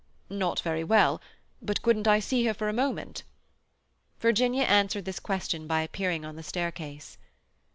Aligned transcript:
"Not 0.31 0.61
very 0.61 0.83
well? 0.83 1.21
But 1.61 1.83
couldn't 1.83 2.07
I 2.07 2.17
see 2.19 2.45
her 2.45 2.55
for 2.55 2.67
a 2.67 2.73
moment?" 2.73 3.21
Virginia 4.19 4.63
answered 4.63 5.05
this 5.05 5.19
question 5.19 5.67
by 5.67 5.81
appearing 5.83 6.25
on 6.25 6.35
the 6.35 6.41
staircase. 6.41 7.19